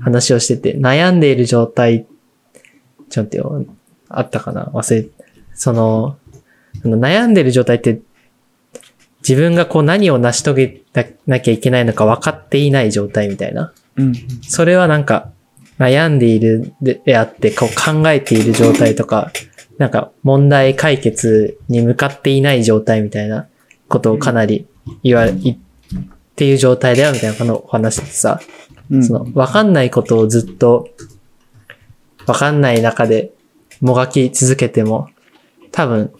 [0.00, 2.06] 話をしてて、悩んでいる状態、
[3.08, 3.64] ちょっとよ、
[4.08, 4.66] あったかな？
[4.74, 5.06] 忘れ、
[5.54, 6.18] その
[6.84, 8.02] 悩んでる状態って、
[9.26, 10.82] 自分がこう何を成し遂げ
[11.26, 13.72] なきゃいけないのか分かっていない状態みたいな。
[13.96, 14.14] うん。
[14.42, 15.30] それはなんか、
[15.80, 19.32] 悩んでいるでであって、こう考えている状態とか、
[19.78, 23.48] なんか問題解決に向かっていない状態みたいな
[23.88, 24.66] ことをかなり
[25.02, 25.56] 言われ、いっ
[26.36, 28.40] ていう状態だよみたいなこのお話でさ、
[28.90, 29.04] うん。
[29.04, 30.90] その、わかんないことをずっと、
[32.26, 33.32] わかんない中で
[33.80, 35.08] もがき続けても、
[35.72, 36.12] 多分、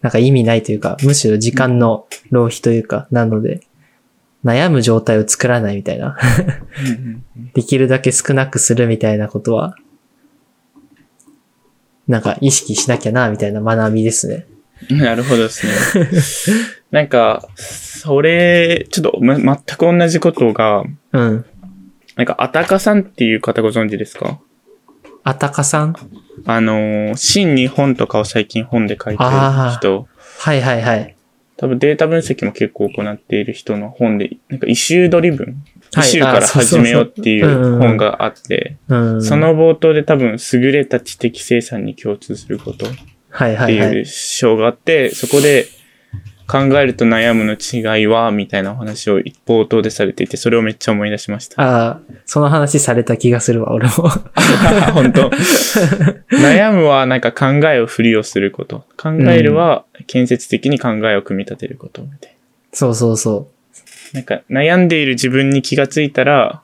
[0.00, 3.60] なんか意味ないというか、むしろ時間の浪費というか、なので、
[4.44, 6.16] 悩む状態を作らないみたいな。
[6.86, 9.76] うんできるだけ少なくするみたいなことは、
[12.08, 14.46] なんか意識しなきゃな、みたいな学びですね。
[14.90, 16.08] なるほどですね。
[16.90, 21.44] なんか、それ、ちょっと、ま、全く同じことが、うん。
[22.16, 24.40] なんか、安宅さんっていう方ご存知ですか？
[25.22, 25.94] 安宅さん？
[26.44, 29.30] あのー、シン・ニホンとかを最近本で書いてる
[29.78, 31.13] 人、はいはいはい。
[31.56, 35.54] 多分データ分析も結構行っている人の本で、なんか、 issue driven、イ
[35.94, 39.22] はいシューからはじめよっていう本があって、うん。
[39.22, 42.88] そ、の冒頭で多分、優れた知的生産に共通することっ
[43.30, 43.90] はいはいはい。
[43.90, 45.66] ていう章があって、そこで
[46.46, 51.62] 考えると悩むの違いは、みたいなお話を冒頭でされていて、それをめっちゃ思い出しました。
[51.62, 53.92] ああ、その話された気がするわ、俺も。
[54.92, 55.30] 本当
[56.36, 58.84] 悩むはなんか考えを振りをすること。
[58.96, 62.36] 考えるは建設的に考えを組み立てることみたい
[62.72, 63.48] そうそうそ
[64.12, 64.20] な。
[64.20, 66.62] なんか悩んでいる自分に気がついたら、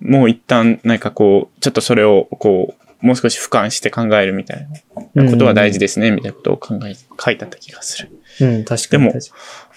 [0.00, 4.66] もう一旦なんかこう、ちょっとそれをこう、もう少し俯瞰して考えるみたい
[5.14, 5.30] なう。
[5.30, 8.10] ことは大事ですね、みたいなことを考え、書いてあった気がする。
[8.40, 9.04] うん、確かに。
[9.04, 9.20] でも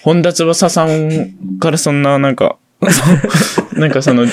[0.01, 2.57] 本田翼さんからそんななんか、
[3.73, 4.25] なんかその、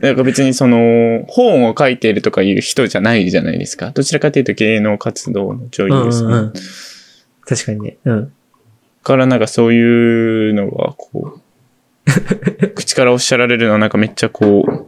[0.00, 3.90] なんか別にその、本を書いているとかいう人じゃないじゃないですか。
[3.90, 6.28] どちらかというと芸能活動の女に優ですね。
[6.28, 6.52] うんうんうん。
[7.46, 7.98] 確かにね。
[8.04, 8.32] うん。
[9.02, 11.40] からなんかそういうのがこう、
[12.74, 14.86] 口からおっしゃられるのはなんかめっちゃこう、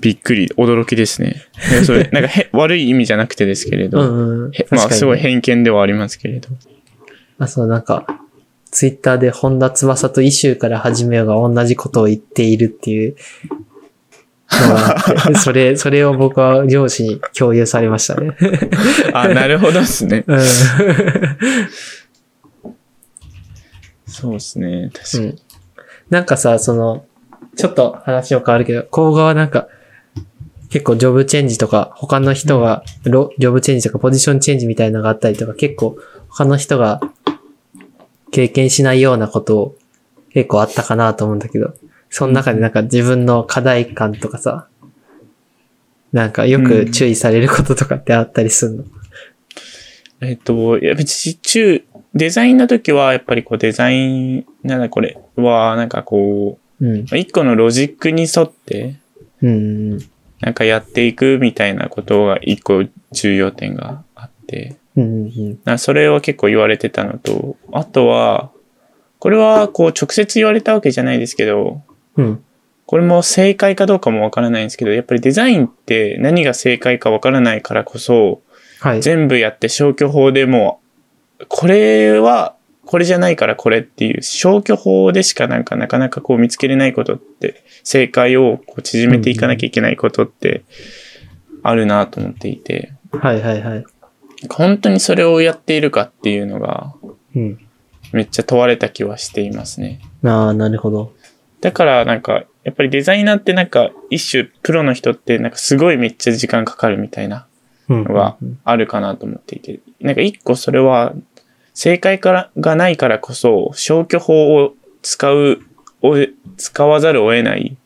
[0.00, 1.42] びっくり、驚きですね。
[1.84, 4.52] それ なんかへ悪い意味じゃなくてですけれど、うんうん。
[4.52, 6.48] へまあすごい偏見ではありますけれど。
[7.38, 8.06] あ、そう、なんか、
[8.70, 13.16] ツイッターで本田翼とイシューから始めようが同じことを言っているっていう
[14.50, 18.36] のがあって、 それ、それを僕は上司に共有されましたね。
[19.12, 20.24] あ、なるほどですね。
[20.26, 20.40] うん。
[24.06, 24.90] そうですね。
[24.92, 25.24] 確かに。
[25.26, 25.38] うん。
[26.10, 27.04] なんかさ、その、
[27.56, 29.68] ちょっと話は変わるけど、甲賀はなんか、
[30.70, 35.96] 結構ジョブチェンジとか、他の人が、ロジョブチェンジとか、ポジションチェンジみたいなのがあったりとか、結構
[36.28, 37.00] 他の人が
[38.32, 39.76] 経験しないようなことを
[40.30, 41.74] 結構あったかなと思うんだけど、
[42.10, 44.66] その中でなんか自分の課題感とかさ、
[46.12, 48.84] なんかよく注意されることとかってあったりするの、
[50.20, 51.84] えっと、いや別に中、
[52.14, 57.06] デザインの時は、やっぱりこうデザイン、なんだこれは、なんかこうん。
[57.10, 58.96] う、一個のロジックに沿って、
[59.42, 59.98] うん。
[60.40, 65.04] なんかやっていくみたいなことが一個重要点があって、うん。
[65.04, 65.58] うん。
[65.64, 68.50] なそれは結構言われてたのと、あとは、
[69.18, 71.82] これはこう直接言われたわけじゃないですけど、
[72.16, 72.44] うん。
[72.86, 78.42] これも正解かどうかもわからないんですけど、やっぱりデザインって何が正解かわからないからこそ、
[78.80, 79.02] はい。
[79.02, 80.80] 全部やって消去法でも
[81.40, 82.54] う、これは、
[82.94, 90.62] これじゃないからこれっていう消去法でしかなんかなかなかこう見つけれないことって、正解をこう縮めていかなきゃいけないことって
[91.64, 93.84] あるなと思っていて、はいはいはい。
[94.48, 96.94] 本当にそれをやっているかっていうのが
[97.34, 97.58] うん。
[98.12, 100.00] めっちゃ問われた気はしていますね。
[100.22, 101.14] ああ、なるほど。
[101.62, 107.48] だからなんか、やっぱりデザイナーってなんか一種プロの人ってなんかすごいめっちゃ時間かかるみたいな
[107.88, 108.04] うん。
[108.04, 111.12] のがあるかなと思っていて、なんか一個それは
[111.74, 115.60] 正解からがないからこそ消去法を使う、
[116.02, 116.16] を
[116.56, 117.76] 使わざるを得ない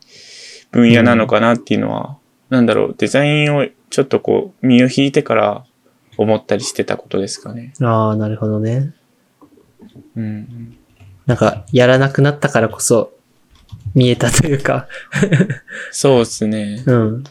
[0.70, 2.18] 分野なのかなっていうのは、
[2.50, 5.64] なんだろう、デザインをちょっとこう身を引いてから
[6.16, 7.72] 思ったりしてたことですかね。
[7.80, 8.94] ああ、なるほどね。
[10.16, 10.76] うん。
[11.26, 13.12] なんか、やらなくなったからこそ、
[13.94, 14.88] 見えたというか、
[15.92, 16.82] そうですね。
[16.86, 17.24] うん。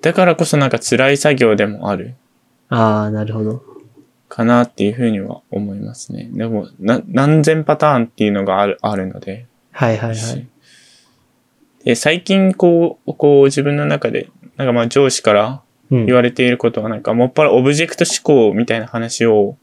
[0.00, 2.16] だからこそなんか辛い作業でもある
[2.68, 3.71] ああ、なるほど。
[4.32, 6.30] かなっていうふうには思いますね。
[6.32, 9.46] でも、な、何千パターンっていうのがある、あるので。
[9.72, 10.48] はいはいはい。
[11.84, 16.14] で、最近こう、こう自分の中で、なんかまあ上司からうん言。
[16.14, 19.58] われていることはなんかもっぱらオブジェクト思考みたいな話を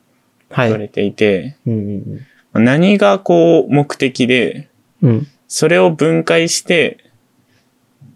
[0.52, 0.68] はい。
[0.68, 4.70] 言われていて、うんうん何がこう目的で、
[5.02, 5.10] うん。
[5.10, 5.28] うん。
[5.48, 7.12] それを分解して、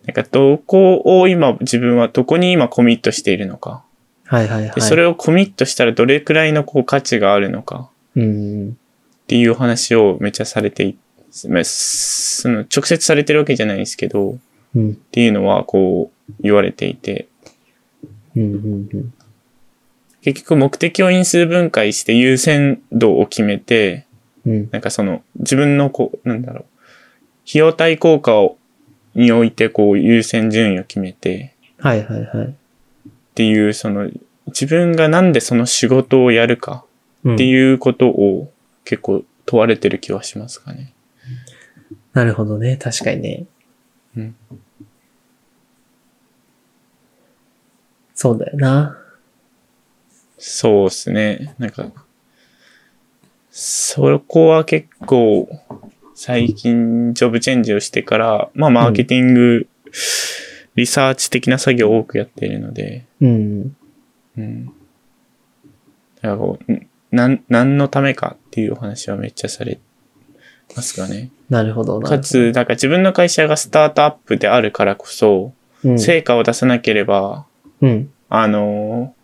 [0.05, 3.82] なんかどこを今自分はどこに今コミットしているのか。
[4.25, 4.71] はいはいはい。
[4.75, 8.25] で、それをコミットしたらどれくらいのこう価値があるのかうんう
[8.65, 8.69] ん。
[8.71, 8.73] っ
[9.27, 10.97] ていう話をめっちゃされてい、
[11.49, 14.35] まあその直接されてるわけじゃないですけど、っ
[14.75, 14.95] うん。
[14.95, 17.27] ていうのはこう言われていて、
[18.35, 19.13] うんうんうん。
[20.21, 24.05] 結局目的を因数分解して優先度を決めて、
[24.45, 24.69] うん。
[24.71, 26.65] なんかその自分のこう、なんだろう、
[27.47, 28.57] 費用対効果を
[29.15, 32.55] においてこう優先順位を決めてはいはいはい。
[33.33, 34.11] っていう、その
[34.47, 36.85] 自分がなんでその仕事をやるか
[37.23, 38.51] うんっていうことを
[38.85, 40.93] 結構問われてる気はしますかね。
[42.13, 42.77] なるほどね。
[42.77, 43.45] 確かにね。
[44.15, 44.35] うん。
[48.13, 48.99] そうだよな。
[50.37, 51.55] そうですね。
[51.57, 51.91] なんか、
[53.49, 55.47] そこは結構
[56.13, 59.67] 最近ジョブチェンジをしてから、まあマーケティング、
[60.75, 63.75] リサーチ的な作業を多くやっているので、うん。
[64.37, 64.65] うん。
[64.65, 64.71] だ
[66.21, 69.79] からこう、んなん、何のためかっていうお話はめっちゃされ
[70.75, 71.29] ますかね。
[71.49, 72.09] なるほどな。
[72.09, 75.53] かつ、なんか自分の会社がスタートアップであるからこそ、
[75.83, 75.99] うん。
[75.99, 77.45] 成果を出さなければ、
[77.81, 78.11] うん。
[78.29, 79.23] あのー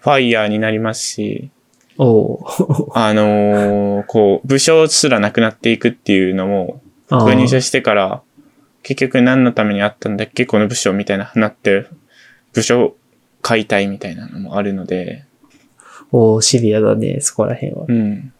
[0.00, 1.50] ファイヤーになりますし、
[1.98, 8.22] おー あのーこう、部署すらなくなっていくっていうのも、僕が入社してから、
[8.82, 10.46] 結局何のためにあったんだっけ？
[10.46, 11.86] この部署みたいな、なって、
[12.52, 12.96] 部署
[13.42, 15.24] 解体みたいなのもあるので、
[16.10, 17.84] おーシビアだね、そこら辺は。
[17.86, 18.32] うん。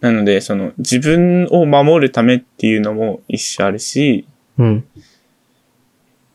[0.00, 4.26] なので、その、自分を守るためっていうのも一種あるし、
[4.58, 4.84] うん。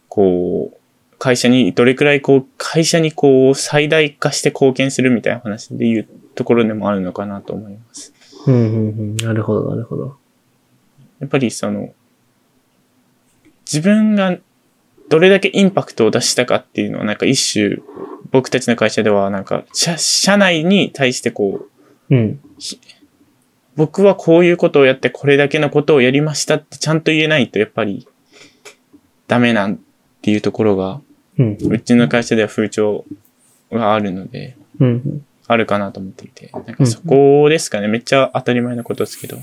[0.10, 8.14] こう、会社にどれくらいこう、会社にこう、最大化して貢献するみたいな話でいうところでもあるのかなと思います。
[8.48, 9.16] うん、うん、うん。
[9.18, 10.18] なるほど、なるほど。
[11.20, 11.94] やっぱりその、
[13.72, 14.38] 自分が
[15.10, 17.78] どれだけインパクトを出したかっていうのはなんか一種、
[18.32, 21.68] 僕たちの会社ではなんか、社、社内に対してこ
[22.10, 22.40] う、うん。
[23.76, 28.08] 僕はこういうことをやってこれだけのことをやりましたってちゃんと言えないとやっぱり
[29.28, 29.78] ダメなんっ
[30.22, 31.02] ていうところが、
[31.38, 31.58] うん。
[31.70, 33.06] うちの会社では風潮
[33.72, 35.26] があるので、うん。
[35.48, 37.88] あるかなと思っていて、なんかそこですかね。
[37.88, 39.38] めっちゃ当たり前のことですけど。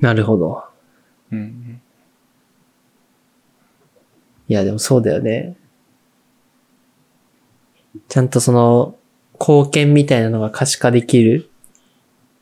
[0.00, 0.64] なるほど。
[1.32, 1.71] うん。
[4.52, 5.56] いや、でもそうだよね。
[8.06, 8.98] ちゃんとその、
[9.40, 11.48] 貢献みたいなのが可視化できる、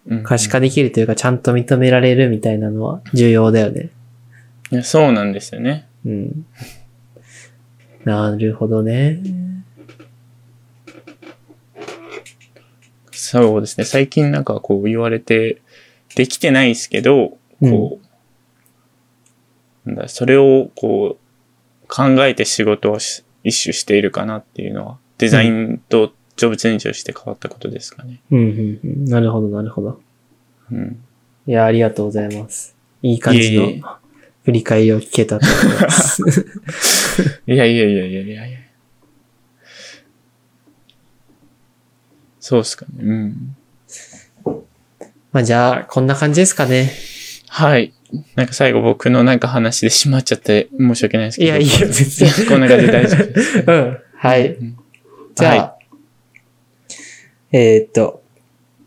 [0.09, 3.91] うん、可視化できるというか、ちゃんと認められるみたいなのは重要だよね。
[4.73, 5.87] いや、そうなんですよね。
[6.05, 6.47] うん。
[8.05, 9.23] なるほどね。
[13.13, 13.85] そうですね。
[13.85, 15.63] 最近なんかこう言われて、
[16.17, 21.20] できてないですけど、こう、なんだ、それをこう、
[21.91, 28.21] 考えて仕事をし一種しているかなっていうのは、デザインとジョブチェンジをして変わったことですかね。
[28.31, 29.05] うん、うん、うん。
[29.07, 30.01] なるほど、なるほど。
[30.71, 31.03] うん。
[31.47, 32.77] いや、ありがとうございます。
[33.03, 33.99] いい感じの
[34.45, 36.23] 振り返りを聞けたと思います。
[37.47, 38.59] いやいやいやいやいやいや。
[42.39, 42.93] そうっすかね。
[43.03, 43.57] うん。
[45.33, 46.91] まあじゃあ、こんな感じですかね。
[47.49, 47.93] はい。
[48.35, 51.47] なんか最後僕のなんか話で閉まっちゃって申し訳ないですけど。
[51.47, 52.47] いや、いいよ、全然。
[52.49, 53.17] こんな感じで大丈
[53.65, 53.73] 夫。
[53.73, 53.99] うん。
[54.17, 54.55] はい。
[54.55, 54.77] うん
[55.35, 55.79] じゃあ、は
[57.53, 58.23] えーっと、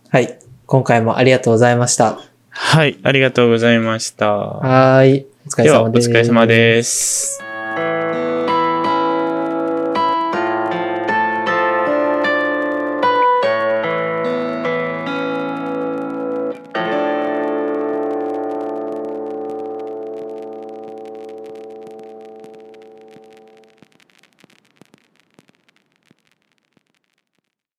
[0.09, 0.39] はい。
[0.65, 2.19] 今回もありがとうございました。
[2.49, 2.99] はい。
[3.01, 4.31] ありがとうございました。
[4.31, 5.27] はーい。
[5.45, 6.09] お疲れでは、お様です。
[6.09, 7.52] 疲れ様です。